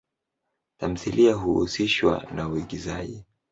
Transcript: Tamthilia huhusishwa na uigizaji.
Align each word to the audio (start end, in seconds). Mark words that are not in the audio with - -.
Tamthilia 0.77 1.33
huhusishwa 1.35 2.27
na 2.35 2.47
uigizaji. 2.49 3.25